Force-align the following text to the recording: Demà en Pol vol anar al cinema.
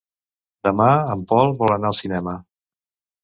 Demà 0.67 0.87
en 1.15 1.21
Pol 1.31 1.53
vol 1.61 1.75
anar 1.75 1.91
al 1.91 1.99
cinema. 1.99 2.33